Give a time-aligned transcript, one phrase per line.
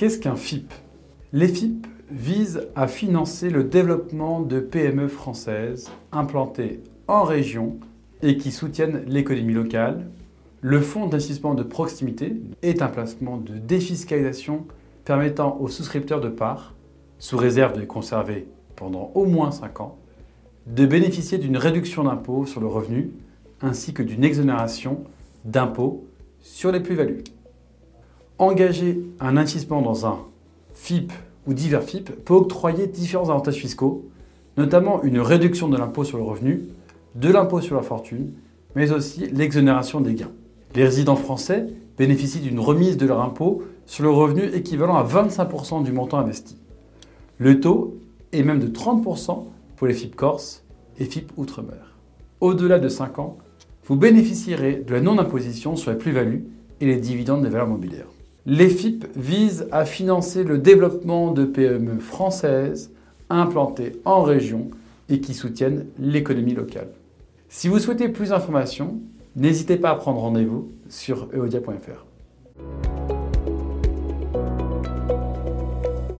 [0.00, 0.72] Qu'est-ce qu'un FIP
[1.34, 7.78] Les FIP visent à financer le développement de PME françaises implantées en région
[8.22, 10.06] et qui soutiennent l'économie locale.
[10.62, 14.64] Le fonds d'investissement de proximité est un placement de défiscalisation
[15.04, 16.74] permettant aux souscripteurs de parts,
[17.18, 19.98] sous réserve de les conserver pendant au moins 5 ans,
[20.66, 23.10] de bénéficier d'une réduction d'impôt sur le revenu
[23.60, 25.04] ainsi que d'une exonération
[25.44, 26.06] d'impôt
[26.40, 27.22] sur les plus-values.
[28.40, 30.18] Engager un investissement dans un
[30.72, 31.12] FIP
[31.46, 34.06] ou divers FIP peut octroyer différents avantages fiscaux,
[34.56, 36.62] notamment une réduction de l'impôt sur le revenu,
[37.16, 38.32] de l'impôt sur la fortune,
[38.74, 40.30] mais aussi l'exonération des gains.
[40.74, 41.66] Les résidents français
[41.98, 46.56] bénéficient d'une remise de leur impôt sur le revenu équivalent à 25% du montant investi.
[47.36, 47.98] Le taux
[48.32, 49.44] est même de 30%
[49.76, 50.64] pour les FIP Corse
[50.98, 51.94] et FIP Outre-mer.
[52.40, 53.36] Au-delà de 5 ans,
[53.84, 56.46] vous bénéficierez de la non-imposition sur les plus-values
[56.80, 58.06] et les dividendes des valeurs mobilières.
[58.46, 62.90] Les FIP visent à financer le développement de PME françaises
[63.28, 64.70] implantées en région
[65.10, 66.88] et qui soutiennent l'économie locale.
[67.50, 68.98] Si vous souhaitez plus d'informations,
[69.36, 72.06] n'hésitez pas à prendre rendez-vous sur eodia.fr.